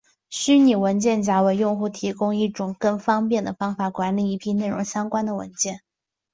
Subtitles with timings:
[0.31, 5.81] 虚拟文件夹为用户提供一种更方便方法管理一批内容相关的文件。